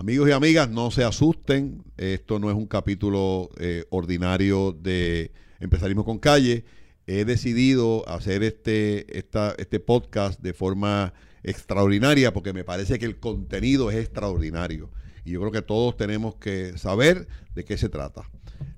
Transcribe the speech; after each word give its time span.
Amigos 0.00 0.30
y 0.30 0.32
amigas, 0.32 0.70
no 0.70 0.90
se 0.90 1.04
asusten. 1.04 1.84
Esto 1.98 2.38
no 2.38 2.48
es 2.48 2.56
un 2.56 2.66
capítulo 2.66 3.50
eh, 3.58 3.84
ordinario 3.90 4.72
de 4.72 5.30
Empezarismo 5.58 6.06
con 6.06 6.18
Calle. 6.18 6.64
He 7.06 7.26
decidido 7.26 8.08
hacer 8.08 8.42
este, 8.42 9.18
este 9.18 9.78
podcast 9.78 10.40
de 10.40 10.54
forma 10.54 11.12
extraordinaria 11.42 12.32
porque 12.32 12.54
me 12.54 12.64
parece 12.64 12.98
que 12.98 13.04
el 13.04 13.20
contenido 13.20 13.90
es 13.90 13.98
extraordinario. 13.98 14.90
Y 15.26 15.32
yo 15.32 15.40
creo 15.40 15.52
que 15.52 15.60
todos 15.60 15.98
tenemos 15.98 16.36
que 16.36 16.78
saber 16.78 17.28
de 17.54 17.66
qué 17.66 17.76
se 17.76 17.90
trata. 17.90 18.22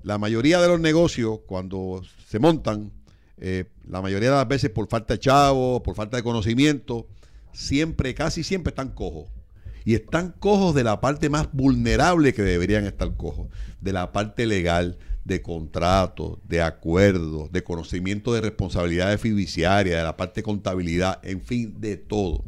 La 0.03 0.17
mayoría 0.17 0.59
de 0.59 0.67
los 0.67 0.81
negocios, 0.81 1.39
cuando 1.45 2.01
se 2.27 2.39
montan, 2.39 2.91
eh, 3.37 3.63
la 3.87 4.01
mayoría 4.01 4.31
de 4.31 4.35
las 4.35 4.47
veces 4.49 4.71
por 4.71 4.89
falta 4.89 5.13
de 5.13 5.21
chavo, 5.21 5.81
por 5.83 5.95
falta 5.95 6.17
de 6.17 6.23
conocimiento, 6.23 7.07
siempre, 7.53 8.13
casi 8.13 8.43
siempre 8.43 8.71
están 8.71 8.89
cojos. 8.89 9.29
Y 9.85 9.95
están 9.95 10.33
cojos 10.39 10.73
de 10.75 10.83
la 10.83 11.01
parte 11.01 11.29
más 11.29 11.49
vulnerable 11.51 12.33
que 12.33 12.41
deberían 12.41 12.85
estar 12.85 13.15
cojos, 13.15 13.47
de 13.81 13.93
la 13.93 14.11
parte 14.11 14.45
legal, 14.45 14.97
de 15.25 15.41
contratos, 15.41 16.39
de 16.47 16.61
acuerdos, 16.61 17.51
de 17.51 17.63
conocimiento 17.63 18.33
de 18.33 18.41
responsabilidades 18.41 19.21
fiduciarias, 19.21 19.97
de 19.97 20.03
la 20.03 20.17
parte 20.17 20.41
de 20.41 20.43
contabilidad, 20.43 21.19
en 21.23 21.41
fin, 21.41 21.75
de 21.79 21.97
todo. 21.97 22.43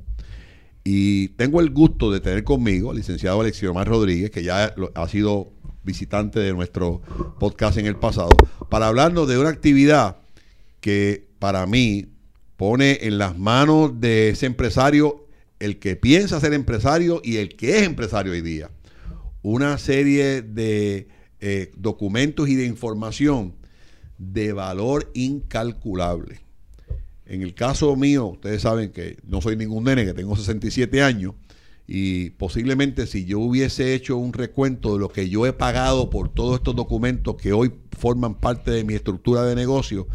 Y 0.83 1.29
tengo 1.29 1.61
el 1.61 1.71
gusto 1.71 2.11
de 2.11 2.19
tener 2.19 2.43
conmigo 2.43 2.91
al 2.91 2.97
licenciado 2.97 3.41
Alexiomar 3.41 3.87
Rodríguez, 3.87 4.29
que 4.29 4.43
ya 4.43 4.73
ha 4.93 5.07
sido 5.07 5.51
visitante 5.83 6.39
de 6.39 6.53
nuestro 6.53 7.01
podcast 7.39 7.77
en 7.77 7.85
el 7.85 7.95
pasado, 7.95 8.29
para 8.69 8.87
hablarnos 8.87 9.27
de 9.27 9.37
una 9.37 9.49
actividad 9.49 10.17
que 10.81 11.27
para 11.39 11.65
mí 11.65 12.07
pone 12.57 12.99
en 13.01 13.17
las 13.17 13.37
manos 13.37 13.99
de 13.99 14.29
ese 14.29 14.45
empresario 14.45 15.24
el 15.65 15.79
que 15.79 15.95
piensa 15.95 16.39
ser 16.39 16.53
empresario 16.53 17.21
y 17.23 17.37
el 17.37 17.55
que 17.55 17.77
es 17.77 17.83
empresario 17.83 18.31
hoy 18.31 18.41
día. 18.41 18.69
Una 19.41 19.77
serie 19.77 20.41
de 20.41 21.07
eh, 21.39 21.71
documentos 21.75 22.47
y 22.47 22.55
de 22.55 22.65
información 22.65 23.55
de 24.17 24.53
valor 24.53 25.11
incalculable. 25.13 26.41
En 27.25 27.41
el 27.41 27.53
caso 27.55 27.95
mío, 27.95 28.27
ustedes 28.27 28.61
saben 28.61 28.91
que 28.91 29.17
no 29.27 29.41
soy 29.41 29.55
ningún 29.55 29.83
nene, 29.83 30.05
que 30.05 30.13
tengo 30.13 30.35
67 30.35 31.01
años, 31.01 31.33
y 31.87 32.31
posiblemente 32.31 33.07
si 33.07 33.25
yo 33.25 33.39
hubiese 33.39 33.93
hecho 33.93 34.17
un 34.17 34.33
recuento 34.33 34.93
de 34.93 34.99
lo 34.99 35.09
que 35.09 35.29
yo 35.29 35.45
he 35.45 35.53
pagado 35.53 36.09
por 36.09 36.29
todos 36.29 36.57
estos 36.57 36.75
documentos 36.75 37.35
que 37.35 37.53
hoy 37.53 37.73
forman 37.97 38.35
parte 38.35 38.71
de 38.71 38.83
mi 38.83 38.93
estructura 38.93 39.43
de 39.43 39.55
negocio, 39.55 40.07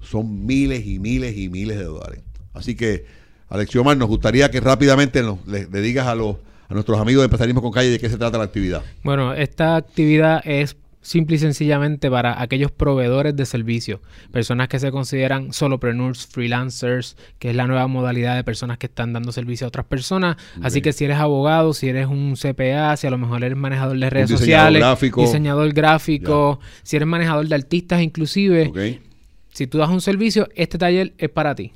son 0.00 0.44
miles 0.46 0.86
y 0.86 0.98
miles 0.98 1.36
y 1.36 1.48
miles 1.48 1.78
de 1.78 1.84
dólares. 1.84 2.22
Así 2.52 2.74
que, 2.74 3.21
Alexiomar, 3.52 3.98
nos 3.98 4.08
gustaría 4.08 4.50
que 4.50 4.60
rápidamente 4.60 5.22
le, 5.46 5.66
digas 5.82 6.06
a, 6.06 6.14
los, 6.14 6.36
a 6.70 6.74
nuestros 6.74 6.98
amigos 6.98 7.20
de 7.20 7.24
Empresarismo 7.26 7.60
con 7.60 7.70
Calle 7.70 7.90
de 7.90 7.98
qué 7.98 8.08
se 8.08 8.16
trata 8.16 8.38
la 8.38 8.44
actividad. 8.44 8.82
Bueno, 9.02 9.34
esta 9.34 9.76
actividad 9.76 10.40
es 10.46 10.74
simple 11.02 11.36
y 11.36 11.38
sencillamente 11.38 12.10
para 12.10 12.40
aquellos 12.40 12.70
proveedores 12.70 13.36
de 13.36 13.44
servicios, 13.44 14.00
personas 14.30 14.68
que 14.68 14.78
se 14.78 14.90
consideran 14.90 15.52
solopreneurs, 15.52 16.26
freelancers, 16.26 17.18
que 17.38 17.50
es 17.50 17.56
la 17.56 17.66
nueva 17.66 17.86
modalidad 17.88 18.36
de 18.36 18.44
personas 18.44 18.78
que 18.78 18.86
están 18.86 19.12
dando 19.12 19.32
servicio 19.32 19.66
a 19.66 19.68
otras 19.68 19.84
personas. 19.84 20.38
Así 20.62 20.80
que 20.80 20.94
si 20.94 21.04
eres 21.04 21.18
abogado, 21.18 21.74
si 21.74 21.90
eres 21.90 22.06
un 22.06 22.36
CPA, 22.36 22.96
si 22.96 23.06
a 23.06 23.10
lo 23.10 23.18
mejor 23.18 23.44
eres 23.44 23.58
manejador 23.58 23.98
de 23.98 24.08
redes 24.08 24.30
sociales, 24.30 24.82
diseñador 25.14 25.74
gráfico, 25.74 26.58
si 26.84 26.96
eres 26.96 27.08
manejador 27.08 27.46
de 27.48 27.54
artistas 27.54 28.00
inclusive, 28.00 29.00
si 29.52 29.66
tú 29.66 29.76
das 29.76 29.90
un 29.90 30.00
servicio, 30.00 30.48
este 30.54 30.78
taller 30.78 31.12
es 31.18 31.28
para 31.28 31.54
ti. 31.54 31.72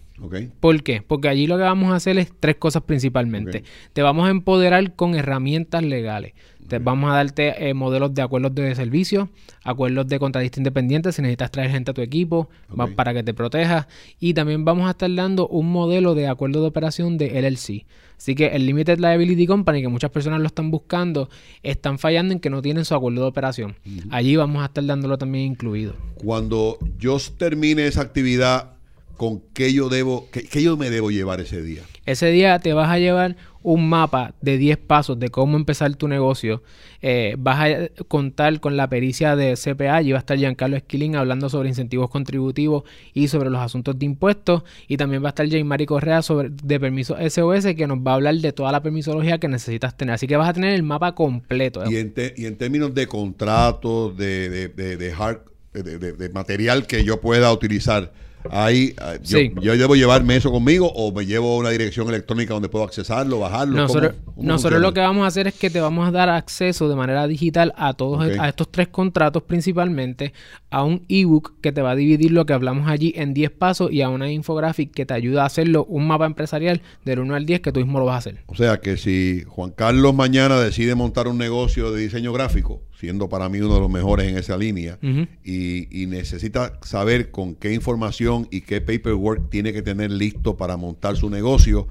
¿Por 0.60 0.82
qué? 0.82 1.02
Porque 1.06 1.28
allí 1.28 1.46
lo 1.46 1.56
que 1.56 1.62
vamos 1.62 1.92
a 1.92 1.96
hacer 1.96 2.18
es 2.18 2.32
tres 2.38 2.56
cosas 2.56 2.82
principalmente. 2.82 3.64
Te 3.92 4.02
vamos 4.02 4.26
a 4.26 4.30
empoderar 4.30 4.94
con 4.94 5.14
herramientas 5.14 5.82
legales. 5.82 6.32
Te 6.68 6.78
vamos 6.78 7.10
a 7.10 7.14
darte 7.14 7.68
eh, 7.68 7.74
modelos 7.74 8.12
de 8.12 8.22
acuerdos 8.22 8.54
de 8.54 8.74
servicio, 8.74 9.28
acuerdos 9.62 10.08
de 10.08 10.18
contratista 10.18 10.58
independiente 10.58 11.12
si 11.12 11.22
necesitas 11.22 11.52
traer 11.52 11.70
gente 11.70 11.92
a 11.92 11.94
tu 11.94 12.02
equipo 12.02 12.48
para 12.96 13.14
que 13.14 13.22
te 13.22 13.34
proteja. 13.34 13.86
Y 14.18 14.34
también 14.34 14.64
vamos 14.64 14.88
a 14.88 14.90
estar 14.90 15.14
dando 15.14 15.46
un 15.46 15.70
modelo 15.70 16.14
de 16.14 16.26
acuerdo 16.26 16.62
de 16.62 16.68
operación 16.68 17.18
de 17.18 17.40
LLC. 17.40 17.86
Así 18.16 18.34
que 18.34 18.46
el 18.46 18.66
Limited 18.66 18.98
Liability 18.98 19.46
Company, 19.46 19.82
que 19.82 19.88
muchas 19.88 20.10
personas 20.10 20.40
lo 20.40 20.46
están 20.46 20.70
buscando, 20.70 21.28
están 21.62 21.98
fallando 21.98 22.32
en 22.32 22.40
que 22.40 22.50
no 22.50 22.62
tienen 22.62 22.84
su 22.84 22.94
acuerdo 22.94 23.22
de 23.22 23.28
operación. 23.28 23.76
Allí 24.10 24.36
vamos 24.36 24.62
a 24.62 24.66
estar 24.66 24.84
dándolo 24.84 25.18
también 25.18 25.52
incluido. 25.52 25.94
Cuando 26.16 26.78
yo 26.98 27.18
termine 27.36 27.86
esa 27.86 28.00
actividad, 28.00 28.75
¿con 29.16 29.40
qué 29.52 29.72
yo 29.72 29.88
debo, 29.88 30.28
qué 30.30 30.62
yo 30.62 30.76
me 30.76 30.90
debo 30.90 31.10
llevar 31.10 31.40
ese 31.40 31.62
día? 31.62 31.82
Ese 32.04 32.30
día 32.30 32.58
te 32.60 32.72
vas 32.72 32.88
a 32.88 32.98
llevar 32.98 33.36
un 33.66 33.88
mapa 33.88 34.32
de 34.40 34.58
10 34.58 34.78
pasos 34.78 35.18
de 35.18 35.28
cómo 35.28 35.56
empezar 35.56 35.92
tu 35.96 36.06
negocio. 36.06 36.62
Eh, 37.02 37.34
vas 37.36 37.58
a 37.58 38.04
contar 38.06 38.60
con 38.60 38.76
la 38.76 38.88
pericia 38.88 39.34
de 39.34 39.54
CPA. 39.56 40.02
y 40.02 40.12
va 40.12 40.18
a 40.18 40.20
estar 40.20 40.38
Giancarlo 40.38 40.76
Esquilín 40.76 41.16
hablando 41.16 41.48
sobre 41.48 41.68
incentivos 41.68 42.08
contributivos 42.08 42.84
y 43.12 43.26
sobre 43.26 43.50
los 43.50 43.60
asuntos 43.60 43.98
de 43.98 44.06
impuestos. 44.06 44.62
Y 44.86 44.98
también 44.98 45.20
va 45.20 45.26
a 45.26 45.30
estar 45.30 45.50
Jay 45.50 45.64
Mari 45.64 45.84
Correa 45.84 46.22
sobre, 46.22 46.50
de 46.50 46.78
permiso 46.78 47.16
SOS 47.18 47.74
que 47.74 47.88
nos 47.88 47.98
va 47.98 48.12
a 48.12 48.14
hablar 48.14 48.36
de 48.36 48.52
toda 48.52 48.70
la 48.70 48.84
permisología 48.84 49.38
que 49.38 49.48
necesitas 49.48 49.96
tener. 49.96 50.14
Así 50.14 50.28
que 50.28 50.36
vas 50.36 50.50
a 50.50 50.52
tener 50.52 50.72
el 50.72 50.84
mapa 50.84 51.16
completo. 51.16 51.82
Y 51.90 51.96
en, 51.96 52.14
y 52.36 52.46
en 52.46 52.56
términos 52.56 52.94
de 52.94 53.08
contratos, 53.08 54.16
de, 54.16 54.48
de, 54.48 54.68
de, 54.68 54.96
de 54.96 55.12
hard, 55.12 55.40
de 55.72 56.30
material 56.32 56.86
que 56.86 57.02
yo 57.02 57.20
pueda 57.20 57.52
utilizar 57.52 58.12
Ahí, 58.50 58.94
ah, 58.98 59.14
yo, 59.22 59.38
yo, 59.60 59.76
debo 59.76 59.96
llevarme 59.96 60.36
eso 60.36 60.50
conmigo 60.50 60.90
o 60.94 61.12
me 61.12 61.26
llevo 61.26 61.56
una 61.56 61.70
dirección 61.70 62.08
electrónica 62.08 62.54
donde 62.54 62.68
puedo 62.68 62.84
accesarlo, 62.84 63.38
bajarlo. 63.40 63.76
Nosotros, 63.76 64.14
nosotros 64.36 64.80
lo 64.80 64.92
que 64.92 65.00
vamos 65.00 65.24
a 65.24 65.28
hacer 65.28 65.46
es 65.46 65.54
que 65.54 65.70
te 65.70 65.80
vamos 65.80 66.06
a 66.08 66.10
dar 66.10 66.28
acceso 66.28 66.88
de 66.88 66.96
manera 66.96 67.26
digital 67.26 67.72
a 67.76 67.94
todos 67.94 68.22
a 68.38 68.48
estos 68.48 68.70
tres 68.70 68.88
contratos 68.88 69.42
principalmente, 69.42 70.32
a 70.70 70.84
un 70.84 71.04
ebook 71.08 71.60
que 71.60 71.72
te 71.72 71.82
va 71.82 71.92
a 71.92 71.96
dividir 71.96 72.32
lo 72.32 72.46
que 72.46 72.52
hablamos 72.52 72.88
allí 72.88 73.12
en 73.16 73.34
10 73.34 73.50
pasos 73.52 73.92
y 73.92 74.02
a 74.02 74.08
una 74.08 74.30
infographic 74.30 74.92
que 74.92 75.06
te 75.06 75.14
ayuda 75.14 75.42
a 75.42 75.46
hacerlo, 75.46 75.84
un 75.84 76.06
mapa 76.06 76.26
empresarial 76.26 76.82
del 77.04 77.20
1 77.20 77.34
al 77.34 77.46
10 77.46 77.60
que 77.60 77.72
tú 77.72 77.80
mismo 77.80 77.98
lo 77.98 78.06
vas 78.06 78.14
a 78.14 78.18
hacer. 78.18 78.42
O 78.46 78.54
sea 78.54 78.78
que 78.80 78.96
si 78.96 79.44
Juan 79.46 79.70
Carlos 79.70 80.14
mañana 80.14 80.58
decide 80.58 80.94
montar 80.94 81.28
un 81.28 81.38
negocio 81.38 81.92
de 81.92 82.02
diseño 82.02 82.32
gráfico, 82.32 82.82
siendo 82.98 83.28
para 83.28 83.48
mí 83.48 83.60
uno 83.60 83.74
de 83.74 83.80
los 83.80 83.90
mejores 83.90 84.28
en 84.28 84.38
esa 84.38 84.56
línea, 84.56 84.98
y, 85.44 86.06
necesita 86.06 86.78
saber 86.82 87.30
con 87.30 87.54
qué 87.54 87.72
información 87.74 88.48
y 88.50 88.62
qué 88.62 88.80
paperwork 88.80 89.50
tiene 89.50 89.72
que 89.72 89.82
tener 89.82 90.10
listo 90.10 90.56
para 90.56 90.76
montar 90.76 91.16
su 91.16 91.28
negocio, 91.28 91.88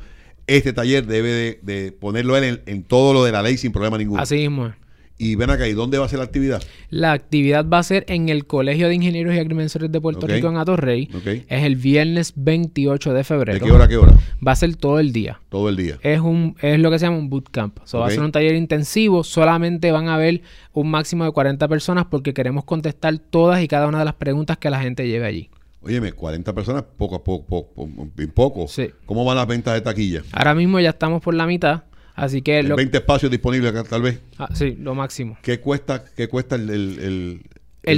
este 0.47 0.73
taller 0.73 1.05
debe 1.05 1.59
de, 1.61 1.91
ponerlo 1.91 2.37
él 2.37 2.61
en, 2.65 2.83
todo 2.83 3.13
lo 3.13 3.23
de 3.23 3.31
la 3.31 3.41
ley 3.41 3.57
sin 3.57 3.71
problema 3.71 3.97
ninguno. 3.97 4.21
Así 4.21 4.35
mismo. 4.35 4.73
Y 5.17 5.35
ven 5.35 5.49
acá, 5.49 5.65
¿y 5.67 5.73
dónde 5.73 5.97
va 5.97 6.05
a 6.05 6.09
ser 6.09 6.19
la 6.19 6.25
actividad? 6.25 6.61
La 6.89 7.13
actividad 7.13 7.65
va 7.67 7.79
a 7.79 7.83
ser 7.83 8.05
en 8.09 8.27
el 8.27 8.45
Colegio 8.45 8.89
de 8.89 8.95
Ingenieros 8.95 9.33
y 9.33 9.39
Agrimensores 9.39 9.89
de 9.89 10.01
Puerto 10.01 10.27
Rico 10.27 10.49
en 10.49 10.57
Atorrey. 10.57 11.09
Es 11.47 11.63
el 11.63 11.77
viernes 11.77 12.33
28 12.35 13.13
de 13.13 13.23
febrero. 13.23 13.59
¿De 13.59 13.65
qué 13.65 13.71
hora 13.71 13.85
a 13.85 13.87
qué 13.87 13.95
hora? 13.95 14.13
Va 14.45 14.51
a 14.51 14.55
ser 14.55 14.75
todo 14.75 14.99
el 14.99 15.13
día. 15.13 15.39
Todo 15.49 15.69
el 15.69 15.77
día. 15.77 15.97
Es 16.01 16.19
un 16.19 16.57
es 16.61 16.79
lo 16.79 16.91
que 16.91 16.99
se 16.99 17.05
llama 17.05 17.17
un 17.17 17.29
bootcamp. 17.29 17.77
O 17.93 17.99
va 17.99 18.07
a 18.07 18.09
ser 18.09 18.21
un 18.21 18.31
taller 18.33 18.55
intensivo. 18.55 19.23
Solamente 19.23 19.91
van 19.91 20.09
a 20.09 20.15
haber 20.15 20.41
un 20.73 20.91
máximo 20.91 21.23
de 21.23 21.31
40 21.31 21.65
personas 21.69 22.05
porque 22.09 22.33
queremos 22.33 22.65
contestar 22.65 23.17
todas 23.17 23.63
y 23.63 23.69
cada 23.69 23.87
una 23.87 23.99
de 23.99 24.05
las 24.05 24.15
preguntas 24.15 24.57
que 24.57 24.69
la 24.69 24.81
gente 24.81 25.07
lleve 25.07 25.25
allí. 25.25 25.49
Óyeme, 25.81 26.11
40 26.11 26.53
personas, 26.53 26.83
poco 26.97 27.15
a 27.15 27.23
poco, 27.23 27.45
poco, 27.45 28.09
poco. 28.33 28.67
Sí. 28.67 28.89
¿Cómo 29.05 29.23
van 29.23 29.37
las 29.37 29.47
ventas 29.47 29.75
de 29.75 29.81
taquilla? 29.81 30.23
Ahora 30.31 30.55
mismo 30.55 30.79
ya 30.79 30.89
estamos 30.89 31.21
por 31.21 31.35
la 31.35 31.45
mitad. 31.45 31.83
Así 32.15 32.41
que... 32.41 32.63
20 32.63 32.97
espacios 32.97 33.29
disponibles 33.29 33.71
acá, 33.71 33.83
tal 33.83 34.01
vez. 34.01 34.21
Ah, 34.37 34.47
sí, 34.53 34.77
lo 34.79 34.95
máximo. 34.95 35.37
¿Qué 35.41 35.59
cuesta, 35.59 36.05
qué 36.15 36.29
cuesta 36.29 36.55
el, 36.55 36.69
el, 36.69 37.41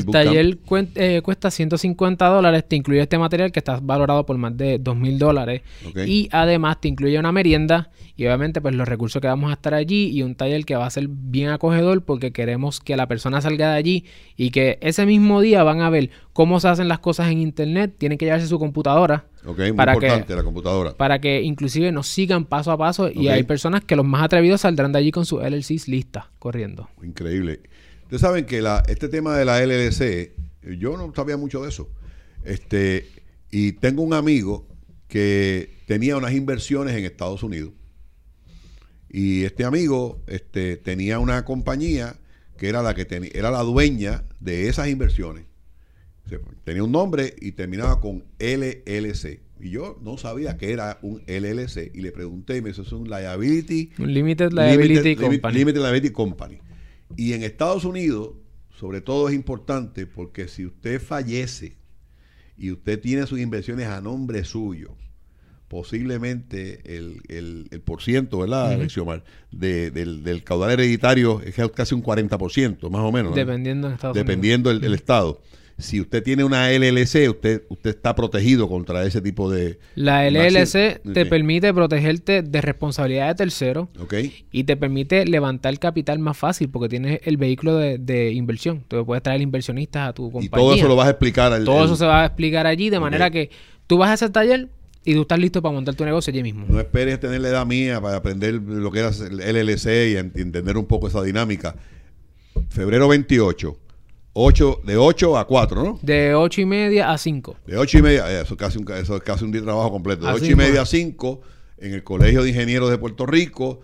taller 0.06 0.58
eh, 0.96 1.22
cuesta 1.24 1.52
150 1.52 2.28
dólares, 2.28 2.66
te 2.68 2.75
incluye 2.75 3.02
este 3.02 3.18
material 3.18 3.52
que 3.52 3.59
está 3.59 3.80
valorado 3.81 4.25
por 4.25 4.38
más 4.38 4.56
de 4.58 4.80
2 4.80 4.96
mil 4.96 5.18
dólares. 5.18 5.62
Y 6.06 6.30
además 6.31 6.81
te 6.81 6.88
incluye 6.88 7.18
una 7.18 7.31
merienda 7.31 7.90
y 8.16 8.26
obviamente 8.26 8.62
pues 8.62 8.74
los 8.74 8.88
recursos 8.88 9.22
que 9.22 9.28
vamos 9.28 9.52
a 9.52 9.53
estar 9.53 9.76
allí 9.76 10.09
y 10.09 10.24
un 10.24 10.34
taller 10.36 10.66
que 10.66 10.76
va 10.76 10.88
a 10.88 10.90
ser 10.90 11.08
bien 11.08 11.50
acogedor 11.50 12.03
porque 12.03 12.32
queremos 12.32 12.79
que 12.79 12.97
la 12.97 13.08
persona 13.08 13.41
salga 13.41 13.72
de 13.72 13.78
allí 13.78 14.06
y 14.35 14.50
que 14.50 14.79
ese 14.82 15.06
mismo 15.06 15.40
día 15.40 15.64
van 15.64 15.82
a 15.82 15.90
ver 15.91 16.09
cómo 16.34 16.59
se 16.59 16.67
hacen 16.67 16.88
las 16.88 17.00
cosas 17.00 17.29
en 17.32 17.40
internet, 17.40 17.94
tienen 17.97 18.17
que 18.17 18.26
llevarse 18.26 18.47
su 18.47 18.58
computadora. 18.58 19.26
Ok, 19.46 19.59
muy 19.59 19.73
para 19.73 19.94
importante 19.94 20.35
la 20.35 20.44
computadora. 20.44 20.94
Para 20.94 21.20
que 21.20 21.41
inclusive 21.44 21.91
nos 21.91 22.08
sigan 22.08 22.46
paso 22.46 22.72
a 22.72 22.78
paso 22.78 23.09
y 23.09 23.28
hay 23.28 23.44
personas 23.44 23.84
que 23.84 23.96
los 23.96 24.06
más 24.06 24.23
atrevidos 24.23 24.61
saldrán 24.61 24.91
de 24.91 25.00
allí 25.00 25.11
con 25.11 25.26
su 25.26 25.40
LLCs 25.40 25.88
listas 25.88 26.26
corriendo. 26.40 26.90
Increíble. 27.03 27.61
Ustedes 28.08 28.22
saben 28.22 28.46
que 28.46 28.62
la, 28.62 28.84
este 28.88 29.09
tema 29.09 29.38
de 29.38 29.44
la 29.44 29.59
LLC, 29.59 30.32
yo 30.80 30.96
no 30.96 31.12
sabía 31.14 31.36
mucho 31.36 31.64
de 31.64 31.68
eso. 31.68 31.90
Este, 32.46 33.06
y 33.52 33.74
tengo 33.74 34.02
un 34.02 34.14
amigo 34.14 34.66
que 35.09 35.76
tenía 35.88 36.16
unas 36.16 36.32
inversiones 36.32 36.96
en 36.96 37.04
Estados 37.04 37.44
Unidos. 37.44 37.74
Y 39.09 39.44
este 39.44 39.66
amigo 39.66 40.24
este, 40.28 40.78
tenía 40.78 41.20
una 41.20 41.44
compañía 41.44 42.16
que 42.58 42.70
era 42.70 42.82
la 42.82 42.94
que 42.94 43.04
tenía, 43.04 43.30
era 43.34 43.52
la 43.52 43.62
dueña 43.64 44.24
de 44.40 44.70
esas 44.70 44.88
inversiones. 44.88 45.44
tenía 46.64 46.86
un 46.86 46.94
nombre 46.94 47.36
y 47.42 47.52
terminaba 47.52 48.00
con 48.00 48.24
LLC. 48.40 49.42
Y 49.59 49.70
yo 49.70 50.00
no 50.02 50.18
sabía 50.18 50.56
que 50.56 50.72
era 50.72 50.98
un 51.02 51.24
LLC. 51.28 51.92
Y 51.94 52.00
le 52.00 52.14
pregunté 52.14 52.56
y 52.56 52.62
me 52.62 52.70
dijo, 52.70 52.84
es 52.84 52.92
un 52.94 53.09
Liability... 53.09 53.92
Un 54.00 54.14
Limited 54.14 54.54
Liability 54.54 55.18
Company. 55.18 55.58
Limited 55.58 55.82
Liability 55.82 56.14
Company. 56.14 56.59
Y 57.16 57.34
en 57.34 57.44
Estados 57.44 57.86
Unidos, 57.86 58.32
sobre 58.78 59.02
todo 59.02 59.30
es 59.30 59.36
importante 59.36 60.06
porque 60.06 60.48
si 60.48 60.66
usted 60.66 61.02
fallece 61.02 61.78
y 62.58 62.72
usted 62.72 63.00
tiene 63.00 63.26
sus 63.28 63.40
inversiones 63.40 63.88
a 63.88 64.02
nombre 64.02 64.44
suyo, 64.44 64.96
posiblemente 65.68 66.98
el, 66.98 67.22
el, 67.28 67.68
el 67.72 67.82
por 67.82 68.02
ciento, 68.02 68.40
¿verdad, 68.40 68.80
uh 68.80 69.22
del, 69.52 70.24
del, 70.24 70.44
caudal 70.44 70.72
hereditario 70.72 71.42
es 71.42 71.56
casi 71.76 71.96
un 71.96 72.04
40%, 72.04 72.90
más 72.90 73.02
o 73.02 73.12
menos. 73.12 73.36
Dependiendo, 73.36 73.96
Dependiendo 74.14 74.78
del 74.78 74.94
estado 74.94 75.42
si 75.79 76.02
usted 76.02 76.24
tiene 76.24 76.44
una 76.44 76.72
LLC, 76.72 77.29
usted, 77.29 77.64
usted 77.70 77.91
está 77.91 78.16
protegido 78.16 78.68
contra 78.68 79.06
ese 79.06 79.22
tipo 79.22 79.50
de... 79.52 79.78
La 79.94 80.28
LLC 80.28 81.02
te 81.14 81.26
permite 81.28 81.72
protegerte 81.72 82.41
de 82.41 82.62
responsabilidad 82.62 83.28
de 83.28 83.35
tercero 83.35 83.90
y 84.52 84.64
te 84.64 84.76
permite 84.76 85.26
levantar 85.28 85.78
capital 85.78 86.18
más 86.18 86.35
fácil 86.35 86.70
porque 86.70 86.90
tienes 86.90 87.20
el 87.26 87.38
vehículo 87.38 87.78
de, 87.78 88.32
inversión. 88.34 88.84
Tú 88.88 89.06
puedes 89.06 89.22
traer 89.22 89.41
inversionistas 89.41 90.09
a 90.09 90.14
tu 90.14 90.32
compañía. 90.32 90.47
Y 90.47 90.50
todo 90.50 90.74
eso 90.74 90.88
lo 90.88 90.96
vas 90.96 91.08
a 91.08 91.12
explicar. 91.12 91.64
todo 91.64 91.85
eso 91.85 91.96
se 91.96 92.06
va 92.06 92.23
a 92.23 92.26
explicar 92.26 92.66
allí 92.66 92.90
de 92.90 93.00
manera 93.00 93.30
que 93.30 93.52
tú 93.85 93.97
vas 93.97 94.09
a 94.09 94.14
ese 94.16 94.30
taller 94.30 94.70
y 95.06 95.14
tú 95.14 95.22
estás 95.22 95.40
listo 95.40 95.62
para 95.62 95.73
montar 95.73 95.94
tu 95.94 96.03
negocio 96.06 96.32
allí 96.32 96.41
mismo. 96.41 96.66
No 96.68 96.80
esperes 96.80 97.20
tener 97.20 97.40
la 97.40 97.50
edad 97.50 97.66
mía 97.68 98.02
para 98.02 98.18
aprender 98.18 98.56
lo 98.56 98.91
que 98.91 99.00
era 99.00 99.09
el 99.09 99.38
LLC 99.38 99.85
y 100.12 100.18
entender 100.18 100.76
un 100.76 100.85
poco 100.85 101.08
esa 101.08 101.22
dinámica. 101.22 101.76
Febrero 102.70 103.08
28 103.08 103.78
8, 104.39 104.81
de 104.84 104.97
8 104.97 105.35
a 105.35 105.47
4, 105.47 105.84
¿no? 105.84 105.99
De 106.03 106.35
8 106.35 106.61
y 106.61 106.66
media 106.66 107.11
a 107.11 107.17
5. 107.17 107.57
De 107.66 107.75
8 107.75 107.97
y 107.97 108.01
media, 108.03 108.41
eso 108.41 108.53
es 108.53 108.59
casi 108.59 108.78
un, 108.78 108.85
eso 108.93 109.16
es 109.16 109.23
casi 109.23 109.43
un 109.43 109.51
día 109.51 109.61
de 109.61 109.66
trabajo 109.66 109.91
completo. 109.91 110.28
De 110.28 110.31
8 110.31 110.45
y 110.45 110.55
media 110.55 110.84
a 110.84 110.85
5 110.85 111.41
en 111.79 111.93
el 111.95 112.03
Colegio 112.03 112.43
de 112.43 112.49
Ingenieros 112.49 112.91
de 112.91 112.99
Puerto 112.99 113.25
Rico, 113.25 113.79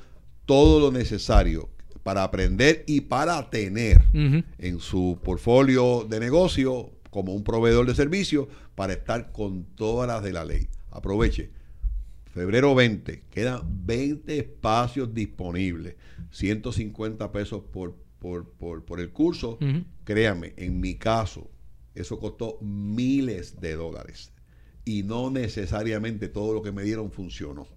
todo 0.46 0.80
lo 0.80 0.92
necesario 0.92 1.70
para 2.04 2.24
aprender 2.24 2.84
y 2.86 3.02
para 3.02 3.50
tener 3.50 4.04
en 4.14 4.80
su 4.80 5.18
portfolio 5.24 6.06
de 6.08 6.20
negocio 6.20 6.92
como 7.10 7.34
un 7.34 7.44
proveedor 7.44 7.88
de 7.88 7.96
servicios 7.96 8.48
para 8.76 8.94
estar 8.94 9.32
con 9.32 9.64
todas 9.64 10.08
las 10.08 10.22
de 10.22 10.34
la 10.34 10.46
ley. 10.46 10.68
Aproveche. 10.92 11.50
Febrero 12.32 12.76
20, 12.76 13.24
quedan 13.32 13.62
20 13.86 14.38
espacios 14.38 15.14
disponibles, 15.16 15.96
150 16.30 17.32
pesos 17.32 17.64
por 17.72 17.96
por, 18.24 18.84
por, 18.86 19.02
el 19.02 19.12
curso, 19.12 19.60
créame, 20.06 20.54
en 20.56 20.80
mi 20.80 20.96
caso, 20.96 21.52
eso 21.94 22.20
costó 22.20 22.58
miles 22.62 23.60
de 23.60 23.76
dólares. 23.76 24.32
Y 24.86 25.04
no 25.04 25.30
necesariamente 25.30 26.30
todo 26.30 26.54
lo 26.54 26.62
que 26.62 26.72
me 26.72 26.84
dieron 26.84 27.12
funcionó. 27.12 27.68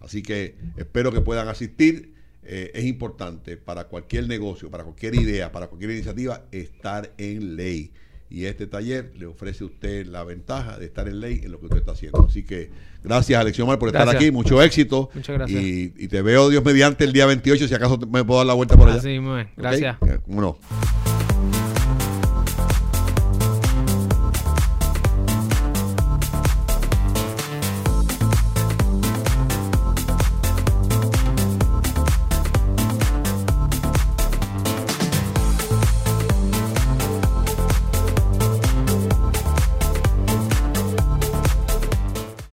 Así 0.00 0.22
que 0.22 0.58
espero 0.76 1.12
que 1.12 1.22
puedan 1.22 1.48
asistir. 1.48 2.14
Eh, 2.42 2.72
es 2.74 2.84
importante 2.84 3.56
para 3.56 3.88
cualquier 3.88 4.28
negocio, 4.28 4.70
para 4.70 4.84
cualquier 4.84 5.14
idea, 5.14 5.50
para 5.50 5.68
cualquier 5.68 5.92
iniciativa, 5.92 6.46
estar 6.52 7.14
en 7.16 7.56
ley. 7.56 7.92
Y 8.28 8.46
este 8.46 8.66
taller 8.66 9.12
le 9.16 9.26
ofrece 9.26 9.64
a 9.64 9.66
usted 9.66 10.06
la 10.06 10.24
ventaja 10.24 10.78
de 10.78 10.86
estar 10.86 11.06
en 11.08 11.20
ley 11.20 11.42
en 11.44 11.52
lo 11.52 11.60
que 11.60 11.66
usted 11.66 11.78
está 11.78 11.92
haciendo. 11.92 12.26
Así 12.28 12.42
que 12.42 12.70
gracias, 13.04 13.40
Alexiomar, 13.40 13.78
por 13.78 13.88
estar 13.88 14.08
aquí. 14.08 14.30
Mucho 14.30 14.60
éxito. 14.62 15.10
Muchas 15.14 15.36
gracias. 15.36 15.62
Y, 15.62 16.08
te 16.08 16.22
veo, 16.22 16.48
Dios 16.48 16.64
mediante, 16.64 17.04
el 17.04 17.12
día 17.12 17.26
28, 17.26 17.68
si 17.68 17.74
acaso 17.74 17.98
me 17.98 18.24
puedo 18.24 18.38
dar 18.38 18.46
la 18.46 18.54
vuelta 18.54 18.76
por 18.76 18.88
allá. 18.88 19.00
Sí, 19.00 19.20
muy 19.20 19.36
bien. 19.36 19.50
Gracias. 19.56 19.96
¿Cómo 20.24 20.40
no? 20.40 21.05